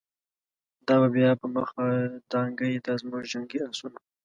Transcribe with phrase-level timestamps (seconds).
[0.87, 1.85] دا به بیا په مخه
[2.31, 3.99] دانګی، دازموږ جنګی آسونه